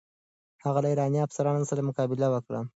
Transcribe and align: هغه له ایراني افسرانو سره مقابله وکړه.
هغه 0.63 0.79
له 0.83 0.87
ایراني 0.91 1.19
افسرانو 1.23 1.69
سره 1.69 1.87
مقابله 1.89 2.27
وکړه. 2.31 2.59